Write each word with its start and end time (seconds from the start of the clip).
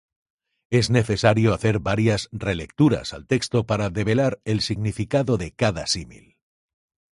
Es 0.71 0.89
necesario 0.89 1.53
hacer 1.53 1.77
varias 1.77 2.27
re-lecturas 2.31 3.13
al 3.13 3.27
texto 3.27 3.67
para 3.67 3.91
develar 3.91 4.41
el 4.45 4.61
significado 4.61 5.37
de 5.37 5.51
cada 5.51 5.85
símil. 5.85 6.37